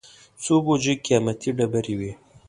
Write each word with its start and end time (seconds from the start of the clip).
څو 0.43 0.53
بوجۍ 0.65 0.93
قېمتي 1.05 1.49
ډبرې 1.57 1.95
وې. 1.99 2.11